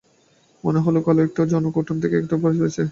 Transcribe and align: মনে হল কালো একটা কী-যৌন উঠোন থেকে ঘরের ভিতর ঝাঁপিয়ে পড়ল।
মনে 0.63 0.79
হল 0.79 0.95
কালো 1.01 1.19
একটা 1.23 1.41
কী-যৌন 1.43 1.65
উঠোন 1.71 1.97
থেকে 2.01 2.15
ঘরের 2.15 2.23
ভিতর 2.23 2.37
ঝাঁপিয়ে 2.37 2.59
পড়ল। 2.59 2.79